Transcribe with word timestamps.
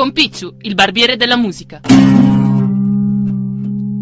con 0.00 0.12
Picciu, 0.12 0.54
il 0.62 0.74
barbiere 0.74 1.16
della 1.16 1.36
musica. 1.36 1.82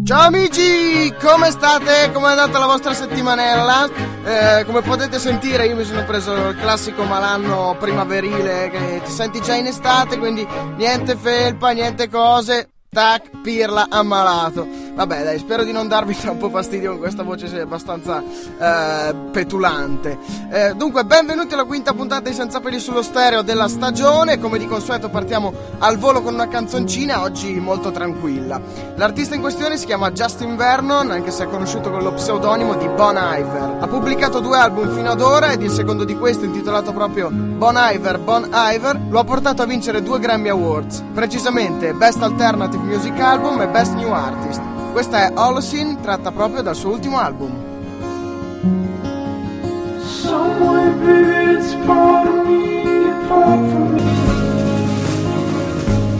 Ciao 0.05 0.21
amici, 0.21 1.13
come 1.21 1.51
state? 1.51 2.11
Come 2.13 2.27
è 2.27 2.29
andata 2.29 2.57
la 2.57 2.67
vostra 2.67 2.93
settimanella? 2.93 3.89
Eh, 4.23 4.63
come 4.63 4.79
potete 4.79 5.19
sentire 5.19 5.67
io 5.67 5.75
mi 5.75 5.83
sono 5.83 6.05
preso 6.05 6.33
il 6.33 6.55
classico 6.55 7.03
malanno 7.03 7.75
primaverile 7.77 8.69
che 8.69 9.01
ti 9.03 9.11
senti 9.11 9.41
già 9.41 9.55
in 9.55 9.65
estate, 9.65 10.17
quindi 10.17 10.47
niente 10.77 11.17
felpa, 11.17 11.71
niente 11.71 12.07
cose, 12.07 12.69
tac, 12.89 13.41
pirla, 13.41 13.87
ammalato. 13.89 14.78
Vabbè, 14.99 15.23
dai, 15.23 15.39
spero 15.39 15.63
di 15.63 15.71
non 15.71 15.87
darvi 15.87 16.13
troppo 16.19 16.49
fastidio 16.49 16.91
con 16.91 16.99
questa 16.99 17.23
voce 17.23 17.47
abbastanza 17.61 18.21
eh, 18.21 19.15
petulante. 19.31 20.17
Eh, 20.51 20.73
dunque, 20.75 21.05
benvenuti 21.05 21.53
alla 21.53 21.63
quinta 21.63 21.93
puntata 21.93 22.27
di 22.27 22.35
Senza 22.35 22.59
peli 22.59 22.81
sullo 22.81 23.01
stereo 23.01 23.41
della 23.41 23.69
stagione. 23.69 24.39
Come 24.39 24.57
di 24.57 24.67
consueto 24.67 25.07
partiamo 25.07 25.53
al 25.77 25.97
volo 25.97 26.21
con 26.21 26.33
una 26.33 26.49
canzoncina, 26.49 27.21
oggi 27.21 27.53
molto 27.61 27.91
tranquilla. 27.91 28.59
L'artista 28.95 29.35
in 29.35 29.39
questione 29.39 29.77
si 29.77 29.85
chiama 29.85 30.11
Justin 30.11 30.57
Vernon, 30.57 31.11
anche 31.11 31.31
se 31.31 31.45
è 31.45 31.47
conosciuto 31.47 31.89
con 31.91 32.03
lo 32.03 32.11
pseudonimo 32.15 32.75
di 32.75 32.89
Bon 32.89 33.15
Iver. 33.15 33.77
Ha 33.79 33.87
pubblicato 33.87 34.41
due 34.41 34.57
album 34.57 34.93
fino 34.93 35.11
ad 35.11 35.21
ora 35.21 35.53
ed 35.53 35.61
il 35.61 35.71
secondo 35.71 36.03
di 36.03 36.17
questo, 36.17 36.43
intitolato 36.43 36.91
proprio 36.91 37.29
Bon 37.31 37.75
Iver, 37.77 38.19
Bon 38.19 38.49
Iver, 38.51 38.99
lo 39.07 39.19
ha 39.19 39.23
portato 39.23 39.61
a 39.61 39.65
vincere 39.65 40.03
due 40.03 40.19
Grammy 40.19 40.49
Awards, 40.49 41.01
precisamente 41.13 41.93
Best 41.93 42.21
Alternative 42.21 42.83
Music 42.83 43.17
Album 43.17 43.61
e 43.61 43.67
Best 43.69 43.93
New 43.93 44.11
Artist. 44.11 44.79
Questa 44.91 45.27
è 45.27 45.31
Holocene, 45.33 45.99
tratta 46.01 46.31
proprio 46.31 46.61
dal 46.61 46.75
suo 46.75 46.91
ultimo 46.91 47.17
album. 47.17 47.67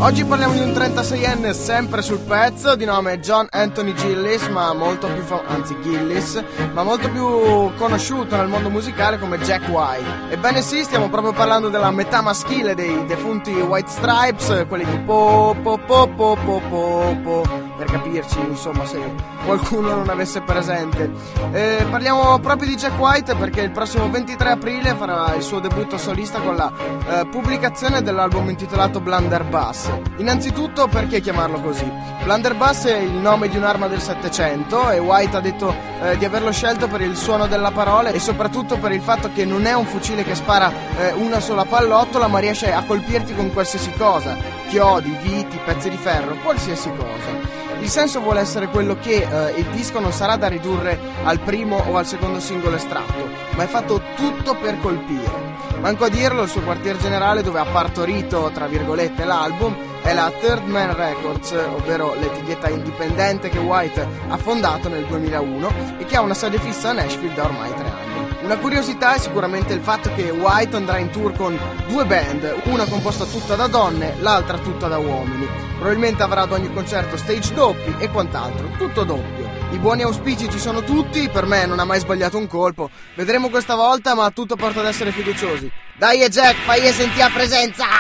Oggi 0.02 0.23
parliamo 0.23 0.53
di 0.53 0.62
un 0.62 0.70
36enne 0.70 1.52
sempre 1.52 2.02
sul 2.02 2.20
pezzo, 2.20 2.75
di 2.75 2.86
nome 2.86 3.20
John 3.20 3.47
Anthony 3.50 3.94
Gillis, 3.94 4.47
ma 4.47 4.73
molto 4.73 5.08
più 5.12 5.22
fa- 5.23 5.44
anzi 5.45 5.75
Gillis, 5.81 6.42
ma 6.73 6.84
molto 6.84 7.09
più 7.12 7.75
conosciuto 7.75 8.38
nel 8.38 8.47
mondo 8.47 8.70
musicale 8.70 9.20
come 9.20 9.40
Jack 9.40 9.67
White. 9.67 10.31
Ebbene 10.34 10.62
sì, 10.62 10.84
stiamo 10.84 11.09
proprio 11.09 11.34
parlando 11.34 11.67
della 11.67 11.92
metà 11.92 12.22
maschile 12.22 12.75
dei 12.75 13.06
defunti 13.08 13.52
White 13.52 13.90
Stripes, 13.90 14.66
quelli 14.70 14.86
di 14.86 15.00
po 15.00 15.53
po 15.62 15.78
po 15.78 16.08
po 16.08 16.38
po 16.45 16.62
po, 16.70 17.17
po 17.22 17.69
per 17.80 17.89
capirci, 17.89 18.39
insomma, 18.41 18.85
se 18.85 18.99
qualcuno 19.45 19.95
non 19.95 20.09
avesse 20.09 20.41
presente. 20.41 21.09
Eh, 21.53 21.85
parliamo 21.89 22.38
proprio 22.39 22.67
di 22.67 22.75
Jack 22.75 22.99
White 22.99 23.35
perché 23.35 23.61
il 23.61 23.72
prossimo 23.72 24.09
23 24.09 24.49
aprile 24.49 24.95
farà 24.95 25.33
il 25.35 25.41
suo 25.41 25.61
debutto 25.61 25.97
solista 25.97 26.41
con 26.41 26.57
la 26.57 26.69
eh, 27.07 27.25
pubblicazione 27.27 28.02
dell'album 28.02 28.50
intitolato 28.50 29.00
Blunderbuss. 29.00 29.91
Innanzitutto, 30.17 30.88
perché 30.88 31.22
chiamarlo 31.22 31.61
così? 31.61 31.89
Blunderbuss 32.23 32.88
è 32.88 32.97
il 32.97 33.13
nome 33.13 33.47
di 33.47 33.55
un'arma 33.55 33.88
del 33.88 34.02
Settecento 34.02 34.89
e 34.89 35.00
White 35.00 35.38
ha 35.38 35.39
detto 35.39 35.73
eh, 36.02 36.17
di 36.17 36.25
averlo 36.25 36.52
scelto 36.52 36.89
per 36.89 37.00
il 37.00 37.16
suono 37.16 37.47
della 37.47 37.72
parola 37.72 38.09
e 38.09 38.19
soprattutto 38.19 38.77
per 38.77 38.91
il 38.91 39.02
fatto 39.02 39.31
che 39.33 39.45
non 39.45 39.66
è 39.66 39.73
un 39.73 39.85
fucile 39.85 40.25
che 40.25 40.35
spara 40.35 40.69
eh, 40.97 41.13
una 41.13 41.39
sola 41.39 41.63
pallottola 41.63 42.27
ma 42.27 42.39
riesce 42.39 42.73
a 42.73 42.83
colpirti 42.83 43.33
con 43.33 43.53
qualsiasi 43.53 43.94
cosa, 43.94 44.35
chiodi, 44.67 45.16
viti, 45.22 45.57
pezzi 45.63 45.89
di 45.89 45.97
ferro, 45.97 46.35
qualsiasi 46.44 46.91
cosa. 46.97 47.59
Il 47.80 47.89
senso 47.89 48.19
vuole 48.19 48.41
essere 48.41 48.67
quello 48.67 48.97
che 48.97 49.23
eh, 49.23 49.59
il 49.59 49.66
disco 49.72 49.99
non 49.99 50.11
sarà 50.11 50.35
da 50.35 50.47
ridurre 50.47 50.99
al 51.23 51.39
primo 51.39 51.77
o 51.77 51.97
al 51.97 52.05
secondo 52.05 52.39
singolo 52.39 52.75
estratto, 52.75 53.27
ma 53.55 53.63
è 53.63 53.67
fatto 53.67 54.02
tutto 54.16 54.55
per 54.55 54.80
colpire. 54.80 55.58
Manco 55.80 56.03
a 56.03 56.09
dirlo, 56.09 56.44
il 56.44 56.50
suo 56.50 56.61
quartier 56.61 56.97
generale 56.97 57.41
dove 57.41 57.59
ha 57.59 57.66
partorito, 57.66 58.51
tra 58.53 58.68
virgolette, 58.68 59.23
l'album 59.23 59.75
è 60.01 60.13
la 60.13 60.31
Third 60.39 60.68
Man 60.68 60.94
Records, 60.95 61.51
ovvero 61.51 62.16
l'etichetta 62.16 62.69
indipendente 62.69 63.50
che 63.50 63.59
White 63.59 64.06
ha 64.28 64.38
fondato 64.38 64.89
nel 64.89 65.06
2001 65.06 65.72
e 66.00 66.06
che 66.06 66.18
ha 66.18 66.22
una 66.22 66.34
sede 66.34 66.59
fissa 66.59 66.89
a 66.89 66.94
Nashville 66.94 67.34
da 67.34 67.45
ormai 67.45 67.73
tre 67.73 67.89
anni. 67.89 68.09
Una 68.41 68.57
curiosità 68.57 69.16
è 69.16 69.19
sicuramente 69.19 69.73
il 69.73 69.81
fatto 69.81 70.13
che 70.16 70.29
White 70.29 70.75
andrà 70.75 70.97
in 70.97 71.09
tour 71.09 71.33
con 71.35 71.59
due 71.88 72.05
band, 72.05 72.61
una 72.66 72.85
composta 72.85 73.25
tutta 73.25 73.55
da 73.55 73.67
donne, 73.67 74.16
l'altra 74.22 74.57
tutta 74.57 74.88
da 74.88 74.97
uomini. 74.97 75.45
Probabilmente 75.75 76.23
avrà 76.23 76.41
ad 76.41 76.53
ogni 76.53 76.72
concerto 76.73 77.17
stage 77.17 77.53
doppi 77.53 77.95
e 78.00 78.09
quant'altro, 78.09 78.69
tutto 78.77 79.03
doppio. 79.03 79.50
I 79.72 79.77
buoni 79.77 80.03
auspici 80.03 80.50
ci 80.50 80.57
sono 80.57 80.83
tutti, 80.83 81.29
per 81.29 81.45
me 81.45 81.66
non 81.66 81.79
ha 81.79 81.85
mai 81.85 82.00
sbagliato 82.00 82.38
un 82.38 82.47
colpo. 82.47 82.89
Vedremo 83.13 83.50
questa 83.50 83.75
volta, 83.75 84.16
ma 84.16 84.31
tutto 84.31 84.56
porta 84.56 84.79
ad 84.79 84.88
essere 84.88 85.11
fiduciosi. 85.11 85.69
Dai 85.97 86.21
e 86.23 86.29
Jack, 86.29 86.56
fai 86.63 86.79
e 86.88 86.94
senti 86.94 87.21
a 87.21 87.29
presenza! 87.29 87.99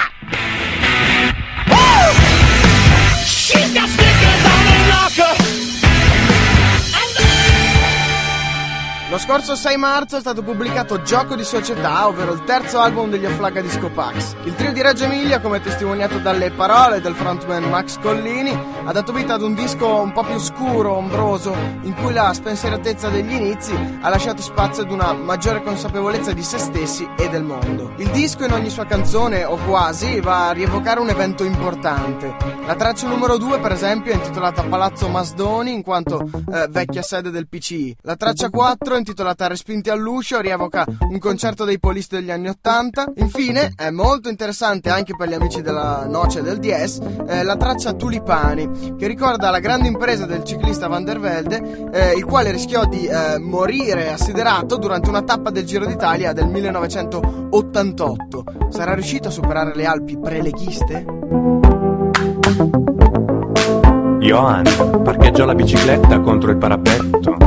Lo 9.09 9.17
scorso 9.17 9.55
6 9.55 9.75
marzo 9.75 10.17
è 10.17 10.19
stato 10.19 10.43
pubblicato 10.43 11.01
Gioco 11.01 11.35
di 11.35 11.43
Società, 11.43 12.05
ovvero 12.07 12.31
il 12.31 12.43
terzo 12.43 12.77
album 12.77 13.09
degli 13.09 13.25
Afflaga 13.25 13.59
Disco 13.59 13.89
Pax. 13.89 14.35
Il 14.43 14.53
trio 14.53 14.71
di 14.71 14.83
Reggio 14.83 15.05
Emilia, 15.05 15.41
come 15.41 15.59
testimoniato 15.59 16.19
dalle 16.19 16.51
parole 16.51 17.01
del 17.01 17.15
frontman 17.15 17.63
Max 17.71 17.97
Collini, 17.97 18.55
ha 18.83 18.91
dato 18.91 19.11
vita 19.11 19.33
ad 19.33 19.41
un 19.41 19.55
disco 19.55 19.99
un 19.99 20.11
po' 20.11 20.23
più 20.23 20.37
scuro, 20.37 20.93
ombroso, 20.93 21.55
in 21.81 21.95
cui 21.95 22.13
la 22.13 22.31
spensieratezza 22.31 23.09
degli 23.09 23.31
inizi 23.31 23.73
ha 23.99 24.09
lasciato 24.09 24.43
spazio 24.43 24.83
ad 24.83 24.91
una 24.91 25.11
maggiore 25.13 25.63
consapevolezza 25.63 26.31
di 26.31 26.43
se 26.43 26.59
stessi 26.59 27.09
e 27.17 27.29
del 27.29 27.41
mondo. 27.41 27.93
Il 27.97 28.11
disco 28.11 28.45
in 28.45 28.51
ogni 28.51 28.69
sua 28.69 28.85
canzone, 28.85 29.43
o 29.43 29.57
quasi, 29.65 30.19
va 30.19 30.49
a 30.49 30.51
rievocare 30.51 30.99
un 30.99 31.09
evento 31.09 31.43
importante. 31.43 32.35
La 32.67 32.75
traccia 32.75 33.07
numero 33.07 33.37
2, 33.37 33.57
per 33.57 33.71
esempio, 33.71 34.11
è 34.11 34.15
intitolata 34.15 34.61
Palazzo 34.61 35.07
Masdoni, 35.07 35.73
in 35.73 35.81
quanto 35.81 36.29
eh, 36.53 36.67
vecchia 36.69 37.01
sede 37.01 37.31
del 37.31 37.47
PCI. 37.47 37.97
La 38.03 38.15
traccia 38.15 38.51
4 38.51 38.97
intitolata 38.99 39.47
Respinti 39.47 39.89
all'uscio, 39.89 40.39
rievoca 40.39 40.85
un 41.09 41.17
concerto 41.17 41.65
dei 41.65 41.79
polisti 41.79 42.15
degli 42.15 42.31
anni 42.31 42.49
Ottanta. 42.49 43.11
Infine, 43.15 43.73
è 43.75 43.89
molto 43.89 44.29
interessante 44.29 44.89
anche 44.89 45.15
per 45.17 45.27
gli 45.27 45.33
amici 45.33 45.61
della 45.61 46.05
Noce 46.07 46.41
del 46.41 46.59
DS, 46.59 46.99
eh, 47.27 47.43
la 47.43 47.57
traccia 47.57 47.93
Tulipani, 47.93 48.95
che 48.97 49.07
ricorda 49.07 49.49
la 49.49 49.59
grande 49.59 49.87
impresa 49.87 50.25
del 50.25 50.43
ciclista 50.43 50.87
Van 50.87 51.03
der 51.03 51.19
Velde, 51.19 51.89
eh, 51.91 52.13
il 52.13 52.25
quale 52.25 52.51
rischiò 52.51 52.85
di 52.85 53.07
eh, 53.07 53.39
morire 53.39 54.11
assiderato 54.11 54.77
durante 54.77 55.09
una 55.09 55.23
tappa 55.23 55.49
del 55.49 55.65
Giro 55.65 55.85
d'Italia 55.85 56.33
del 56.33 56.47
1988. 56.47 58.43
Sarà 58.69 58.93
riuscito 58.93 59.29
a 59.29 59.31
superare 59.31 59.73
le 59.75 59.85
Alpi 59.85 60.19
preleghiste? 60.19 61.05
Johan 64.19 64.63
parcheggiò 65.03 65.45
la 65.45 65.55
bicicletta 65.55 66.19
contro 66.19 66.51
il 66.51 66.57
parapetto 66.57 67.38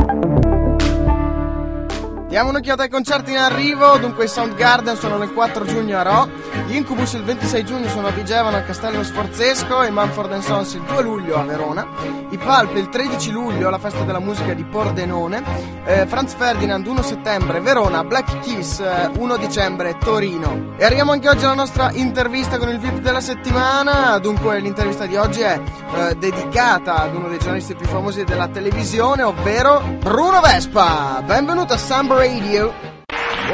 Diamo 2.33 2.49
un'occhiata 2.49 2.81
ai 2.81 2.89
concerti 2.89 3.29
in 3.29 3.37
arrivo, 3.37 3.95
dunque 3.99 4.23
i 4.23 4.27
Soundgarden 4.27 4.97
sono 4.97 5.17
nel 5.17 5.31
4 5.33 5.65
giugno 5.65 5.99
a 5.99 6.01
Ro, 6.01 6.27
gli 6.65 6.75
Incubus 6.75 7.13
il 7.13 7.21
26 7.21 7.63
giugno 7.63 7.87
sono 7.89 8.07
a 8.07 8.09
Vigevano 8.09 8.55
al 8.55 8.65
Castello 8.65 9.03
Sforzesco. 9.03 9.83
E 9.83 9.91
Manford 9.91 10.39
Sons 10.39 10.73
il 10.73 10.81
2 10.81 11.03
luglio 11.03 11.35
a 11.35 11.43
Verona, 11.43 11.85
i 12.31 12.37
Pulp 12.39 12.75
il 12.75 12.89
13 12.89 13.29
luglio 13.29 13.67
alla 13.67 13.77
festa 13.77 14.01
della 14.03 14.19
musica 14.19 14.53
di 14.53 14.63
Pordenone, 14.63 15.43
eh, 15.85 16.07
Franz 16.07 16.33
Ferdinand 16.33 16.87
1 16.87 17.03
settembre 17.03 17.59
Verona, 17.59 18.03
Black 18.03 18.39
Kiss 18.39 18.79
eh, 18.79 19.11
1 19.15 19.37
dicembre 19.37 19.95
Torino. 19.99 20.73
E 20.77 20.85
arriviamo 20.85 21.11
anche 21.11 21.29
oggi 21.29 21.43
alla 21.43 21.53
nostra 21.53 21.91
intervista 21.91 22.57
con 22.57 22.69
il 22.69 22.79
VIP 22.79 22.97
della 22.97 23.21
settimana, 23.21 24.17
dunque 24.17 24.59
l'intervista 24.59 25.05
di 25.05 25.17
oggi 25.17 25.41
è 25.41 25.59
eh, 25.97 26.15
dedicata 26.15 27.03
ad 27.03 27.13
uno 27.13 27.27
dei 27.27 27.37
giornalisti 27.37 27.75
più 27.75 27.85
famosi 27.85 28.23
della 28.23 28.47
televisione, 28.47 29.21
ovvero 29.21 29.83
Bruno 29.99 30.41
Vespa. 30.41 31.21
Benvenuto 31.23 31.73
a 31.73 31.77
Samba 31.77 32.21
Radio. 32.23 32.92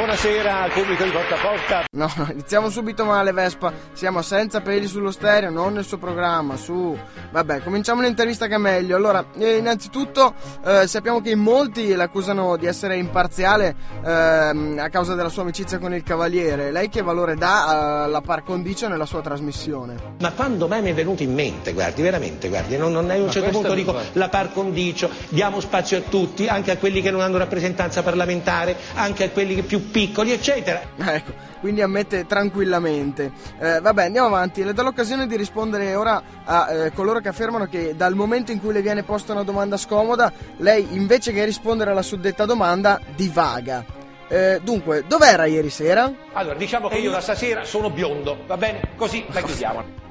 Buonasera 0.00 0.62
al 0.62 0.72
pubblico 0.72 1.04
di 1.04 1.10
Porta 1.10 1.34
a 1.34 1.38
Porta. 1.38 1.84
No, 1.92 2.10
no, 2.16 2.28
iniziamo 2.32 2.70
subito 2.70 3.04
male 3.04 3.32
Vespa. 3.32 3.70
Siamo 3.92 4.22
senza 4.22 4.62
peli 4.62 4.86
sullo 4.86 5.10
stereo, 5.10 5.50
non 5.50 5.74
nel 5.74 5.84
suo 5.84 5.98
programma, 5.98 6.56
su. 6.56 6.96
Vabbè, 7.30 7.62
cominciamo 7.62 8.00
l'intervista 8.00 8.46
che 8.46 8.54
è 8.54 8.58
meglio. 8.58 8.96
Allora, 8.96 9.26
eh, 9.36 9.56
innanzitutto 9.56 10.32
eh, 10.64 10.86
sappiamo 10.86 11.20
che 11.20 11.32
in 11.32 11.40
molti 11.40 11.94
l'accusano 11.94 12.56
di 12.56 12.64
essere 12.64 12.96
imparziale 12.96 13.76
eh, 14.02 14.10
a 14.10 14.88
causa 14.88 15.14
della 15.14 15.28
sua 15.28 15.42
amicizia 15.42 15.78
con 15.78 15.92
il 15.92 16.02
Cavaliere. 16.02 16.72
Lei 16.72 16.88
che 16.88 17.02
valore 17.02 17.34
dà 17.34 18.04
alla 18.04 18.22
par 18.22 18.42
condicio 18.42 18.88
nella 18.88 19.04
sua 19.04 19.20
trasmissione? 19.20 19.96
Ma 20.20 20.32
quando 20.32 20.66
mai 20.66 20.80
mi 20.80 20.92
è 20.92 20.94
venuto 20.94 21.22
in 21.22 21.34
mente, 21.34 21.74
guardi, 21.74 22.00
veramente, 22.00 22.48
guardi, 22.48 22.78
non, 22.78 22.92
non 22.92 23.10
a 23.10 23.16
un 23.16 23.30
certo 23.30 23.50
punto 23.50 23.74
dico 23.74 23.94
la 24.12 24.30
par 24.30 24.50
condicio, 24.54 25.10
diamo 25.28 25.60
spazio 25.60 25.98
a 25.98 26.00
tutti, 26.00 26.46
anche 26.46 26.70
a 26.70 26.78
quelli 26.78 27.02
che 27.02 27.10
non 27.10 27.20
hanno 27.20 27.36
rappresentanza 27.36 28.02
parlamentare, 28.02 28.74
anche 28.94 29.24
a 29.24 29.28
quelli 29.28 29.54
che 29.56 29.62
più 29.62 29.88
piccoli, 29.90 30.32
eccetera. 30.32 30.80
Ecco, 30.96 31.32
quindi 31.60 31.82
ammette 31.82 32.26
tranquillamente. 32.26 33.32
Eh, 33.58 33.80
vabbè, 33.80 34.04
andiamo 34.04 34.28
avanti. 34.28 34.64
Le 34.64 34.72
do 34.72 34.82
l'occasione 34.82 35.26
di 35.26 35.36
rispondere 35.36 35.94
ora 35.94 36.22
a 36.44 36.72
eh, 36.72 36.92
coloro 36.92 37.20
che 37.20 37.28
affermano 37.28 37.66
che 37.66 37.94
dal 37.96 38.14
momento 38.14 38.52
in 38.52 38.60
cui 38.60 38.72
le 38.72 38.82
viene 38.82 39.02
posta 39.02 39.32
una 39.32 39.42
domanda 39.42 39.76
scomoda, 39.76 40.32
lei 40.58 40.86
invece 40.90 41.32
che 41.32 41.44
rispondere 41.44 41.90
alla 41.90 42.02
suddetta 42.02 42.44
domanda 42.44 43.00
divaga. 43.14 43.84
Eh, 44.28 44.60
dunque, 44.62 45.04
dov'era 45.06 45.46
ieri 45.46 45.70
sera? 45.70 46.10
Allora, 46.32 46.54
diciamo 46.54 46.88
che 46.88 46.98
io 46.98 47.10
da 47.10 47.20
stasera 47.20 47.64
sono 47.64 47.90
biondo, 47.90 48.44
va 48.46 48.56
bene? 48.56 48.90
Così 48.96 49.24
la 49.30 49.42
chiudiamo. 49.42 50.08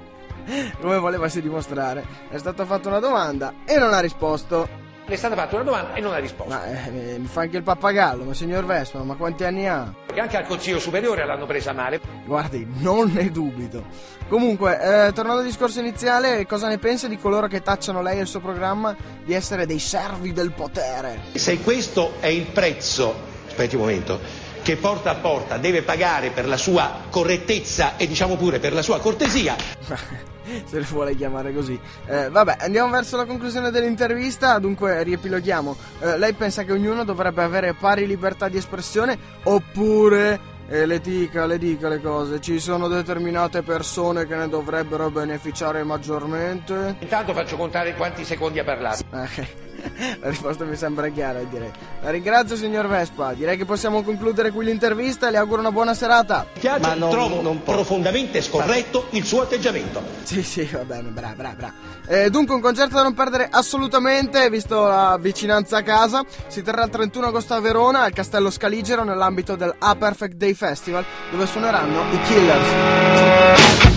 come 0.80 0.98
volevasi 0.98 1.42
dimostrare. 1.42 2.06
È 2.30 2.38
stata 2.38 2.66
fatta 2.66 2.90
una 2.90 3.00
domanda 3.00 3.54
e 3.66 3.78
non 3.78 3.94
ha 3.94 4.00
risposto. 4.00 4.79
Le 5.10 5.16
è 5.16 5.18
stata 5.18 5.34
fatta 5.34 5.56
una 5.56 5.64
domanda 5.64 5.96
e 5.96 6.02
non 6.02 6.14
ha 6.14 6.20
risposto. 6.20 6.54
Ma 6.54 6.86
eh, 6.86 7.18
mi 7.18 7.26
fa 7.26 7.42
anche 7.42 7.58
il 7.58 7.64
pappagallo, 7.64 8.26
ma 8.26 8.36
signor 8.36 8.64
Vespa, 8.64 9.02
ma 9.02 9.16
quanti 9.16 9.44
anni 9.44 9.68
ha? 9.68 9.92
Perché 10.06 10.22
anche 10.22 10.38
al 10.38 10.46
Consiglio 10.46 10.78
Superiore 10.78 11.26
l'hanno 11.26 11.48
presa 11.48 11.74
male. 11.74 12.00
Guardi, 12.26 12.68
non 12.78 13.12
ne 13.12 13.32
dubito. 13.32 13.86
Comunque, 14.28 14.76
eh, 14.76 15.12
tornando 15.12 15.40
al 15.40 15.48
discorso 15.48 15.80
iniziale, 15.80 16.46
cosa 16.46 16.68
ne 16.68 16.78
pensa 16.78 17.08
di 17.08 17.18
coloro 17.18 17.48
che 17.48 17.64
tacciano 17.64 18.04
lei 18.04 18.20
e 18.20 18.22
il 18.22 18.28
suo 18.28 18.40
programma 18.40 18.96
di 19.26 19.34
essere 19.34 19.66
dei 19.66 19.80
servi 19.80 20.32
del 20.32 20.52
potere? 20.52 21.22
Se 21.34 21.60
questo 21.62 22.14
è 22.20 22.28
il 22.28 22.46
prezzo, 22.46 23.16
aspetti 23.48 23.74
un 23.74 23.82
momento, 23.82 24.20
che 24.62 24.76
porta 24.78 25.12
a 25.12 25.16
porta 25.16 25.58
deve 25.58 25.82
pagare 25.82 26.30
per 26.30 26.48
la 26.48 26.58
sua 26.58 27.02
correttezza 27.10 27.98
e 27.98 28.08
diciamo 28.08 28.36
pure 28.36 28.60
per 28.60 28.74
la 28.74 28.82
sua 28.82 29.00
cortesia, 29.00 29.56
se 30.66 30.80
le 30.80 30.86
vuole 30.90 31.16
chiamare 31.16 31.54
così. 31.54 31.80
Eh, 32.06 32.30
vabbè, 32.30 32.58
andiamo 32.60 32.90
verso 32.90 33.18
la 33.18 33.26
conclusione 33.26 33.72
dell'intervista. 33.72 34.60
Dunque, 34.60 35.04
riepiloghiamo. 35.04 35.78
Eh, 36.00 36.18
lei 36.18 36.34
pensa 36.34 36.64
che 36.64 36.72
ognuno 36.72 37.04
dovrebbe 37.04 37.44
avere 37.44 37.74
pari 37.74 38.06
libertà 38.08 38.48
di 38.48 38.58
espressione 38.58 39.18
oppure. 39.44 40.58
E 40.72 40.86
le 40.86 41.00
dica, 41.00 41.48
le 41.48 41.58
dica 41.58 41.90
le 41.90 42.00
cose. 42.00 42.40
Ci 42.40 42.60
sono 42.60 42.88
determinate 42.88 43.64
persone 43.64 44.28
che 44.28 44.36
ne 44.36 44.48
dovrebbero 44.48 45.10
beneficiare 45.10 45.84
maggiormente? 45.84 46.96
intanto 47.00 47.34
faccio 47.34 47.56
contare 47.58 47.96
quanti 47.96 48.24
secondi 48.24 48.60
ha 48.60 48.64
parlato. 48.64 49.04
Eh, 49.12 49.68
la 50.22 50.30
risposta 50.30 50.66
mi 50.66 50.76
sembra 50.76 51.08
chiara, 51.10 51.40
direi. 51.42 51.72
La 52.02 52.12
ringrazio, 52.12 52.56
signor 52.56 52.88
Vespa. 52.88 53.34
Direi 53.34 53.58
che 53.58 53.66
possiamo 53.66 54.04
concludere 54.04 54.52
qui 54.52 54.66
l'intervista 54.66 55.28
e 55.28 55.32
le 55.32 55.38
auguro 55.38 55.62
una 55.62 55.72
buona 55.72 55.94
serata. 55.94 56.46
Mi 56.54 56.60
piace, 56.60 56.80
Ma 56.82 56.94
non- 56.94 57.10
trovo 57.10 57.42
non 57.42 57.64
profondamente 57.64 58.42
scorretto 58.42 59.08
il 59.12 59.24
suo 59.24 59.42
atteggiamento. 59.42 60.04
Sì, 60.24 60.44
sì, 60.44 60.66
va 60.66 60.84
bene, 60.84 61.10
bra, 61.10 61.34
bra, 61.36 61.54
bra. 61.58 61.74
Eh, 62.08 62.30
dunque, 62.30 62.56
un 62.56 62.62
concerto 62.62 62.96
da 62.96 63.04
non 63.04 63.14
perdere 63.14 63.48
assolutamente, 63.50 64.50
visto 64.50 64.86
la 64.86 65.18
vicinanza 65.20 65.78
a 65.78 65.82
casa. 65.84 66.24
Si 66.48 66.62
terrà 66.62 66.84
il 66.84 66.90
31 66.90 67.28
agosto 67.28 67.54
a 67.54 67.60
Verona, 67.60 68.02
al 68.04 68.14
Castello 68.14 68.50
Scaligero, 68.52 69.04
nell'ambito 69.04 69.56
del 69.56 69.74
A 69.80 69.96
Perfect 69.96 70.36
Day 70.36 70.54
Festival, 70.60 71.06
dove 71.32 71.46
suoneranno 71.46 72.02
i 72.12 72.20
Killers. 72.24 73.89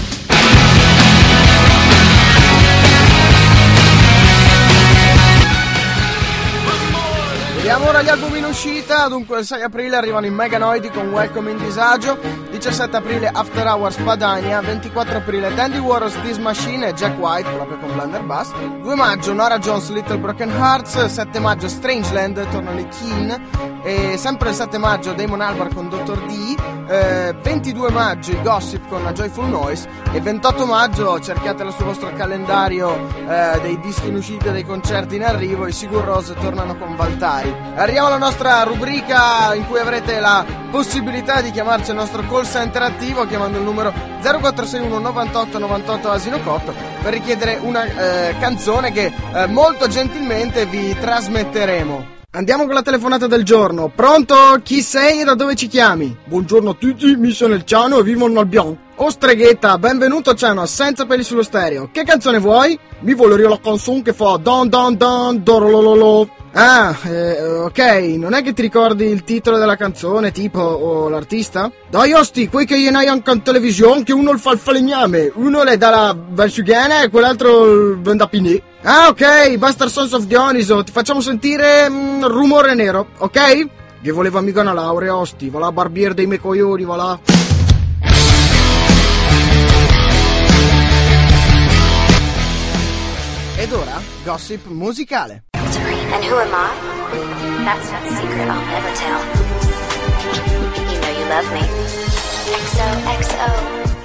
Uscita, 8.53 9.09
dunque 9.09 9.39
il 9.39 9.47
6 9.47 9.63
aprile 9.63 9.97
arrivano 9.97 10.27
i 10.27 10.31
Meganoidi 10.31 10.91
con 10.91 11.09
Welcome 11.09 11.53
in 11.53 11.57
Disagio, 11.57 12.19
17 12.51 12.95
aprile 12.95 13.31
After 13.33 13.67
Hours 13.67 13.97
Padania, 13.97 14.61
24 14.61 15.17
aprile 15.17 15.55
Dandy 15.55 15.79
Warhols 15.79 16.21
This 16.21 16.37
Machine 16.37 16.89
e 16.89 16.93
Jack 16.93 17.19
White 17.19 17.49
proprio 17.51 17.79
con 17.79 17.95
Blunderbuss, 17.95 18.53
2 18.83 18.95
maggio 18.95 19.33
Nora 19.33 19.59
Jones 19.59 19.89
Little 19.91 20.19
Broken 20.19 20.51
Hearts, 20.51 21.03
7 21.03 21.39
maggio 21.39 21.67
Strangeland 21.67 22.47
tornano 22.51 22.79
i 22.79 22.89
Keen. 22.89 23.71
E 23.85 24.17
sempre 24.17 24.51
il 24.51 24.55
7 24.55 24.79
maggio 24.79 25.13
Damon 25.13 25.41
Albarn 25.41 25.75
con 25.75 25.89
Dr. 25.89 26.25
D, 26.27 26.57
eh, 26.89 27.35
22 27.43 27.91
maggio 27.91 28.31
i 28.31 28.41
Gossip 28.41 28.87
con 28.89 29.05
A 29.07 29.13
Joyful 29.13 29.49
Noise. 29.49 29.89
E 30.13 30.21
28 30.21 30.67
maggio 30.67 31.19
cerchiatelo 31.19 31.73
sul 31.73 31.87
vostro 31.87 32.13
calendario 32.15 32.95
eh, 33.27 33.59
dei 33.61 33.81
dischi 33.81 34.07
in 34.07 34.15
uscita 34.15 34.53
dei 34.53 34.65
concerti 34.65 35.17
in 35.17 35.25
arrivo, 35.25 35.67
i 35.67 35.73
Sigur 35.73 36.05
Rose 36.05 36.35
tornano 36.35 36.77
con 36.77 36.95
Valtari. 36.95 37.53
Arriviamo 37.75 38.07
alla 38.07 38.19
nostra 38.19 38.42
rubrica 38.43 39.55
in 39.55 39.67
cui 39.67 39.79
avrete 39.79 40.19
la 40.19 40.45
possibilità 40.71 41.41
di 41.41 41.51
chiamarci 41.51 41.91
al 41.91 41.97
nostro 41.97 42.23
call 42.29 42.45
center 42.45 42.83
attivo 42.83 43.27
chiamando 43.27 43.59
il 43.59 43.65
numero 43.65 43.93
0461 44.21 44.99
98 44.99 45.59
98 45.59 46.11
Asino 46.11 46.41
Cotto 46.41 46.75
per 47.03 47.13
richiedere 47.13 47.59
una 47.63 47.85
eh, 47.85 48.37
canzone 48.39 48.91
che 48.91 49.13
eh, 49.35 49.47
molto 49.47 49.87
gentilmente 49.87 50.67
vi 50.67 50.97
trasmetteremo. 50.99 52.21
Andiamo 52.35 52.65
con 52.65 52.73
la 52.73 52.83
telefonata 52.83 53.27
del 53.27 53.45
giorno. 53.45 53.93
Pronto? 53.95 54.35
Chi 54.63 54.81
sei 54.81 55.21
e 55.21 55.25
da 55.25 55.35
dove 55.35 55.55
ci 55.55 55.67
chiami? 55.67 56.17
Buongiorno 56.25 56.71
a 56.71 56.75
tutti, 56.75 57.15
mi 57.15 57.31
sono 57.31 57.53
il 57.53 57.65
Ciano 57.65 57.99
e 57.99 58.03
vivo 58.03 58.27
in 58.27 58.39
Albion. 58.39 58.77
Oh 58.97 59.11
streghetta, 59.11 59.77
benvenuto 59.77 60.31
a 60.31 60.35
Ciano, 60.35 60.65
senza 60.65 61.05
peli 61.05 61.25
sullo 61.25 61.43
stereo. 61.43 61.91
Che 61.93 62.05
canzone 62.05 62.39
vuoi? 62.39 62.79
Mi 63.01 63.13
voleria 63.13 63.51
la 63.51 63.61
canzone 63.63 64.01
che 64.01 64.15
fa 64.15 64.39
don 64.39 64.69
don 64.69 64.97
don 64.97 65.43
dorolololo. 65.43 66.41
Ah, 66.55 66.95
eh, 67.05 67.43
ok, 67.43 67.79
non 68.19 68.35
è 68.35 68.43
che 68.43 68.53
ti 68.53 68.61
ricordi 68.61 69.07
il 69.07 69.25
titolo 69.25 69.57
della 69.57 69.77
canzone, 69.77 70.33
tipo, 70.33 70.61
o 70.61 71.09
l'artista? 71.09 71.73
Dai 71.89 72.13
osti, 72.13 72.51
quei 72.51 72.67
che 72.67 72.79
gliene 72.79 72.99
hai 72.99 73.07
anche 73.07 73.31
in 73.31 73.41
televisione, 73.41 74.03
che 74.03 74.13
uno 74.13 74.33
il 74.33 74.39
fa 74.39 74.53
il 74.53 74.59
falegname, 74.59 75.33
uno 75.37 75.63
le 75.63 75.79
dà 75.79 75.89
la 75.89 76.15
Valsugana 76.15 77.03
e 77.03 77.09
quell'altro 77.09 77.73
il 77.73 78.01
vendapinè. 78.03 78.63
Ah, 78.83 79.09
ok, 79.09 79.57
Buster 79.57 79.89
Sons 79.89 80.13
of 80.13 80.25
Dioniso, 80.25 80.85
ti 80.85 80.93
facciamo 80.93 81.23
sentire 81.23 81.89
mm, 81.89 82.25
rumore 82.25 82.75
nero, 82.75 83.07
ok? 83.17 83.69
Che 84.03 84.11
voleva 84.11 84.43
mica 84.43 84.61
una 84.61 84.75
laurea, 84.75 85.17
osti, 85.17 85.49
va 85.49 85.59
là 85.59 85.73
barbiere 85.73 86.13
dei 86.13 86.27
miei 86.27 86.41
va 86.85 86.97
là. 86.97 87.19
Ed 93.57 93.73
ora, 93.73 94.03
gossip 94.23 94.67
musicale. 94.67 95.45
And 95.79 96.23
who 96.23 96.37
am 96.37 96.53
I? 96.53 96.75
That's 97.65 97.91
not 97.91 98.05
a 98.05 98.11
secret 98.11 98.49
I'll 98.49 98.67
never 98.67 98.95
tell. 98.95 99.21
You 100.93 101.01
know 101.01 101.11
you 101.19 101.25
love 101.31 101.51
me. 101.53 101.63
XOXO. 102.53 104.02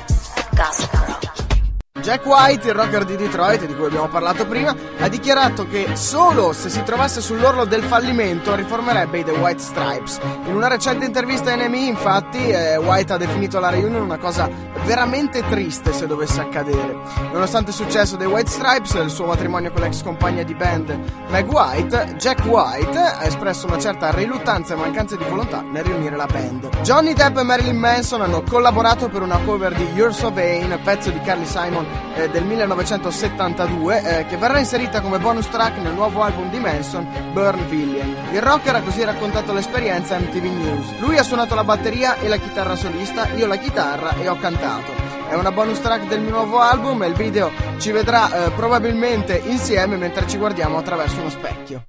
Jack 2.01 2.25
White, 2.25 2.67
il 2.67 2.73
rocker 2.73 3.03
di 3.03 3.15
Detroit, 3.15 3.65
di 3.65 3.75
cui 3.75 3.85
abbiamo 3.85 4.07
parlato 4.07 4.45
prima, 4.45 4.75
ha 4.99 5.07
dichiarato 5.07 5.67
che 5.67 5.95
solo 5.95 6.53
se 6.53 6.69
si 6.69 6.83
trovasse 6.83 7.21
sull'orlo 7.21 7.65
del 7.65 7.83
fallimento 7.83 8.55
riformerebbe 8.55 9.19
i 9.19 9.23
The 9.23 9.31
White 9.31 9.61
Stripes. 9.61 10.19
In 10.45 10.55
una 10.55 10.67
recente 10.67 11.05
intervista 11.05 11.51
a 11.51 11.55
NME, 11.55 11.85
infatti, 11.85 12.49
eh, 12.49 12.77
White 12.77 13.13
ha 13.13 13.17
definito 13.17 13.59
la 13.59 13.69
reunion 13.69 14.01
una 14.01 14.17
cosa 14.17 14.49
veramente 14.85 15.43
triste 15.47 15.91
se 15.91 16.07
dovesse 16.07 16.39
accadere. 16.39 16.97
Nonostante 17.33 17.71
il 17.71 17.75
successo 17.75 18.15
dei 18.15 18.27
White 18.27 18.49
Stripes 18.49 18.95
e 18.95 19.01
il 19.01 19.09
suo 19.09 19.25
matrimonio 19.25 19.71
con 19.71 19.81
l'ex 19.81 20.01
compagna 20.01 20.43
di 20.43 20.53
band 20.53 20.97
Meg 21.29 21.51
White, 21.51 22.15
Jack 22.17 22.45
White 22.45 22.97
ha 22.97 23.23
espresso 23.25 23.67
una 23.67 23.79
certa 23.79 24.11
riluttanza 24.11 24.73
e 24.73 24.77
mancanza 24.77 25.15
di 25.15 25.25
volontà 25.27 25.61
nel 25.61 25.83
riunire 25.83 26.15
la 26.15 26.25
band. 26.25 26.69
Johnny 26.81 27.13
Depp 27.13 27.37
e 27.37 27.43
Marilyn 27.43 27.77
Manson 27.77 28.21
hanno 28.21 28.43
collaborato 28.43 29.09
per 29.09 29.21
una 29.21 29.39
cover 29.43 29.73
di 29.73 29.83
You're 29.93 30.13
So 30.13 30.31
Vain, 30.31 30.79
pezzo 30.83 31.09
di 31.09 31.19
Carly 31.21 31.45
Simon 31.45 31.85
eh, 32.15 32.29
del 32.29 32.43
1972, 32.43 34.01
eh, 34.01 34.25
che 34.25 34.37
verrà 34.37 34.59
inserita 34.59 35.01
come 35.01 35.19
bonus 35.19 35.49
track 35.49 35.77
nel 35.77 35.93
nuovo 35.93 36.21
album 36.23 36.49
di 36.49 36.59
Manson, 36.59 37.07
Burn 37.33 37.67
Villain. 37.67 38.15
Il 38.31 38.41
rocker 38.41 38.75
ha 38.75 38.81
così 38.81 39.03
raccontato 39.03 39.53
l'esperienza 39.53 40.15
a 40.15 40.19
MTV 40.19 40.43
News. 40.43 40.99
Lui 40.99 41.17
ha 41.17 41.23
suonato 41.23 41.55
la 41.55 41.63
batteria 41.63 42.17
e 42.19 42.27
la 42.27 42.37
chitarra 42.37 42.75
solista, 42.75 43.27
io 43.35 43.47
la 43.47 43.57
chitarra 43.57 44.15
e 44.19 44.27
ho 44.27 44.37
cantato. 44.37 44.91
È 45.29 45.33
una 45.33 45.51
bonus 45.51 45.81
track 45.81 46.07
del 46.07 46.21
mio 46.21 46.31
nuovo 46.31 46.59
album 46.59 47.03
e 47.03 47.07
il 47.07 47.13
video 47.13 47.51
ci 47.79 47.91
vedrà 47.91 48.45
eh, 48.45 48.51
probabilmente 48.51 49.41
insieme 49.45 49.97
mentre 49.97 50.25
ci 50.25 50.37
guardiamo 50.37 50.77
attraverso 50.77 51.19
uno 51.19 51.29
specchio. 51.29 51.83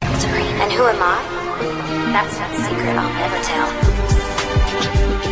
And 0.61 0.73
who 0.73 0.85
am 0.85 1.01
I? 1.01 2.13
That's 2.13 2.39
not 2.39 2.51
secret 2.57 2.97
I'll 2.97 3.13
never 3.15 3.41
tell. 3.43 3.69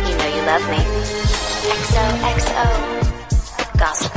You 0.07 0.15
know 0.17 0.27
you 0.27 0.43
love 0.45 0.65
me. 0.69 0.79
XOXO. 1.67 2.97
Gossip. 3.77 4.16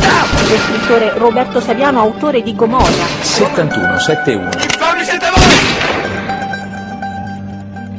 lo 0.51 0.57
scrittore 0.57 1.17
Roberto 1.17 1.61
Saviano, 1.61 2.01
autore 2.01 2.41
di 2.41 2.53
Gomorra. 2.53 3.05
71 3.21 3.99
71 3.99 4.49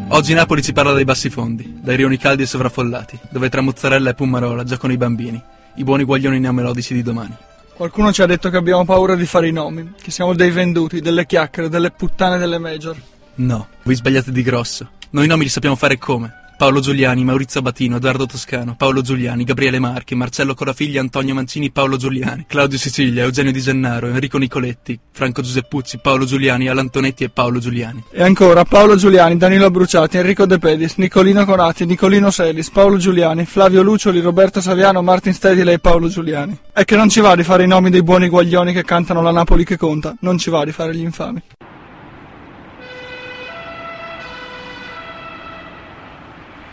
Oggi 0.08 0.34
Napoli 0.34 0.62
ci 0.62 0.74
parla 0.74 0.92
dei 0.92 1.04
bassi 1.04 1.30
fondi, 1.30 1.78
dai 1.80 1.96
rioni 1.96 2.18
caldi 2.18 2.42
e 2.42 2.46
sovraffollati, 2.46 3.18
dove 3.30 3.48
tra 3.48 3.62
mozzarella 3.62 4.10
e 4.10 4.14
pumarola 4.14 4.64
giocano 4.64 4.92
i 4.92 4.98
bambini, 4.98 5.42
i 5.76 5.84
buoni 5.84 6.04
guaglioni 6.04 6.38
neomelodici 6.38 6.92
di 6.92 7.02
domani. 7.02 7.34
Qualcuno 7.74 8.12
ci 8.12 8.20
ha 8.20 8.26
detto 8.26 8.50
che 8.50 8.58
abbiamo 8.58 8.84
paura 8.84 9.14
di 9.14 9.24
fare 9.24 9.48
i 9.48 9.52
nomi, 9.52 9.94
che 10.02 10.10
siamo 10.10 10.34
dei 10.34 10.50
venduti, 10.50 11.00
delle 11.00 11.24
chiacchiere, 11.24 11.70
delle 11.70 11.90
puttane 11.90 12.36
delle 12.36 12.58
major. 12.58 12.94
No, 13.36 13.68
vi 13.84 13.94
sbagliate 13.94 14.30
di 14.30 14.42
grosso. 14.42 14.90
Noi 15.10 15.24
i 15.24 15.28
nomi 15.28 15.44
li 15.44 15.48
sappiamo 15.48 15.76
fare 15.76 15.96
come? 15.96 16.41
Paolo 16.62 16.78
Giuliani, 16.78 17.24
Maurizio 17.24 17.58
Abatino, 17.58 17.96
Edoardo 17.96 18.24
Toscano, 18.24 18.76
Paolo 18.76 19.02
Giuliani, 19.02 19.42
Gabriele 19.42 19.80
Marchi, 19.80 20.14
Marcello 20.14 20.54
Corafiglia, 20.54 21.00
Antonio 21.00 21.34
Mancini, 21.34 21.72
Paolo 21.72 21.96
Giuliani, 21.96 22.44
Claudio 22.46 22.78
Sicilia, 22.78 23.24
Eugenio 23.24 23.50
Di 23.50 23.58
Gennaro, 23.60 24.06
Enrico 24.06 24.38
Nicoletti, 24.38 24.96
Franco 25.10 25.42
Giuseppucci, 25.42 25.98
Paolo 25.98 26.24
Giuliani, 26.24 26.68
Alan 26.68 26.88
Tonetti 26.88 27.24
e 27.24 27.30
Paolo 27.30 27.58
Giuliani. 27.58 28.04
E 28.12 28.22
ancora 28.22 28.64
Paolo 28.64 28.94
Giuliani, 28.94 29.36
Danilo 29.36 29.72
Bruciati, 29.72 30.18
Enrico 30.18 30.46
De 30.46 30.60
Pedis, 30.60 30.98
Nicolino 30.98 31.44
Conati, 31.44 31.84
Nicolino 31.84 32.30
Selis, 32.30 32.70
Paolo 32.70 32.96
Giuliani, 32.96 33.44
Flavio 33.44 33.82
Lucioli, 33.82 34.20
Roberto 34.20 34.60
Saviano, 34.60 35.02
Martin 35.02 35.34
Stedile 35.34 35.72
e 35.72 35.78
Paolo 35.80 36.06
Giuliani. 36.06 36.56
È 36.72 36.84
che 36.84 36.94
non 36.94 37.08
ci 37.08 37.18
va 37.18 37.34
di 37.34 37.42
fare 37.42 37.64
i 37.64 37.66
nomi 37.66 37.90
dei 37.90 38.04
buoni 38.04 38.28
guaglioni 38.28 38.72
che 38.72 38.84
cantano 38.84 39.20
la 39.20 39.32
Napoli 39.32 39.64
che 39.64 39.76
conta, 39.76 40.14
non 40.20 40.38
ci 40.38 40.48
va 40.48 40.64
di 40.64 40.70
fare 40.70 40.94
gli 40.94 41.00
infami. 41.00 41.42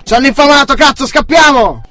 Ci 0.09 0.15
hanno 0.15 0.25
infamato, 0.25 0.73
cazzo, 0.73 1.05
scappiamo! 1.05 1.88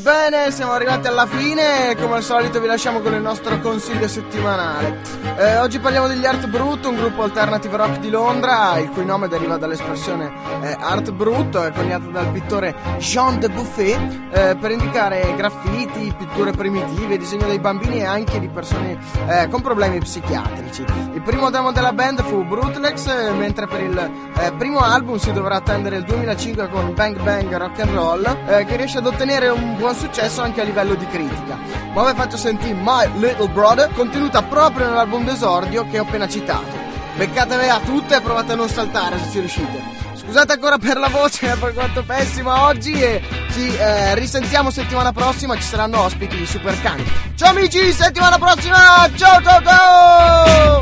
Ebbene, 0.00 0.50
siamo 0.50 0.72
arrivati 0.72 1.08
alla 1.08 1.26
fine 1.26 1.90
e 1.90 1.94
come 1.94 2.14
al 2.14 2.22
solito 2.22 2.58
vi 2.58 2.66
lasciamo 2.66 3.00
con 3.00 3.12
il 3.12 3.20
nostro 3.20 3.60
consiglio 3.60 4.08
settimanale. 4.08 5.02
Eh, 5.36 5.58
oggi 5.58 5.78
parliamo 5.78 6.06
degli 6.06 6.24
Art 6.24 6.46
Brut, 6.46 6.86
un 6.86 6.96
gruppo 6.96 7.22
alternative 7.22 7.76
rock 7.76 7.98
di 7.98 8.08
Londra, 8.08 8.78
il 8.78 8.88
cui 8.88 9.04
nome 9.04 9.28
deriva 9.28 9.58
dall'espressione 9.58 10.32
eh, 10.62 10.74
Art 10.80 11.10
Brut, 11.12 11.72
coniata 11.72 12.06
dal 12.06 12.28
pittore 12.28 12.74
Jean 12.96 13.40
de 13.40 13.50
Buffet, 13.50 13.98
eh, 14.30 14.56
per 14.58 14.70
indicare 14.70 15.34
graffiti, 15.36 16.14
pitture 16.16 16.52
primitive, 16.52 17.18
disegno 17.18 17.46
dei 17.46 17.58
bambini 17.58 17.98
e 17.98 18.04
anche 18.04 18.40
di 18.40 18.48
persone 18.48 18.98
eh, 19.28 19.48
con 19.50 19.60
problemi 19.60 19.98
psichiatrici. 19.98 20.82
Il 21.12 21.20
primo 21.20 21.50
demo 21.50 21.72
della 21.72 21.92
band 21.92 22.22
fu 22.22 22.42
Brutlex, 22.42 23.06
eh, 23.06 23.32
mentre 23.32 23.66
per 23.66 23.82
il 23.82 23.98
eh, 23.98 24.52
primo 24.56 24.78
album 24.78 25.16
si 25.18 25.30
dovrà 25.30 25.56
attendere 25.56 25.96
il 25.96 26.04
2005 26.04 26.70
con 26.70 26.94
Bang 26.94 27.20
Bang 27.20 27.54
Rock 27.54 27.80
and 27.80 27.94
Roll, 27.94 28.64
che 28.64 28.76
riesce 28.76 28.98
ad 28.98 29.06
ottenere 29.06 29.48
un 29.48 29.76
buon 29.76 29.88
successo 29.94 30.42
anche 30.42 30.60
a 30.60 30.64
livello 30.64 30.94
di 30.94 31.06
critica. 31.06 31.58
Ma 31.92 32.10
vi 32.10 32.16
faccio 32.16 32.36
sentire 32.36 32.74
My 32.74 33.08
Little 33.18 33.48
Brother, 33.48 33.92
contenuta 33.94 34.42
proprio 34.42 34.88
nell'album 34.88 35.24
d'esordio 35.24 35.86
che 35.90 35.98
ho 35.98 36.02
appena 36.02 36.28
citato. 36.28 36.78
Beccatevi 37.16 37.68
a 37.68 37.80
tutte 37.80 38.16
e 38.16 38.20
provate 38.20 38.52
a 38.52 38.56
non 38.56 38.68
saltare 38.68 39.18
se 39.18 39.30
ci 39.30 39.38
riuscite. 39.40 39.82
Scusate 40.14 40.52
ancora 40.52 40.78
per 40.78 40.96
la 40.96 41.08
voce, 41.08 41.56
per 41.58 41.74
quanto 41.74 42.04
pessima 42.04 42.66
oggi 42.66 42.92
e 42.92 43.20
ci 43.52 43.74
eh, 43.74 44.14
risentiamo 44.14 44.70
settimana 44.70 45.12
prossima, 45.12 45.56
ci 45.56 45.62
saranno 45.62 46.00
ospiti 46.02 46.46
super 46.46 46.80
cani. 46.80 47.04
Ciao 47.34 47.50
amici, 47.50 47.92
settimana 47.92 48.38
prossima! 48.38 49.10
Ciao 49.16 49.42
ciao 49.42 49.62
ciao! 49.62 50.80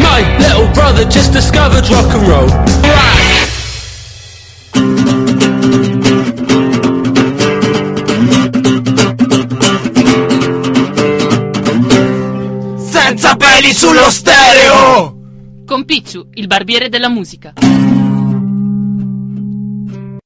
My 0.00 0.36
little 0.38 0.68
brother 0.72 1.06
just 1.06 1.32
discovered 1.32 1.88
rock 1.88 2.12
and 2.14 2.26
roll. 2.26 2.81
Sullo 13.72 14.10
stereo! 14.10 15.16
Con 15.64 15.84
Picciu, 15.84 16.28
il 16.34 16.46
barbiere 16.46 16.88
della 16.88 17.08
musica. 17.08 17.52